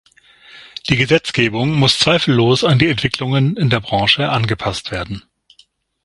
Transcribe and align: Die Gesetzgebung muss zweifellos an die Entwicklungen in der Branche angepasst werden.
Die 0.89 0.95
Gesetzgebung 0.95 1.73
muss 1.75 1.99
zweifellos 1.99 2.63
an 2.63 2.79
die 2.79 2.89
Entwicklungen 2.89 3.55
in 3.55 3.69
der 3.69 3.81
Branche 3.81 4.31
angepasst 4.31 4.89
werden. 4.89 5.21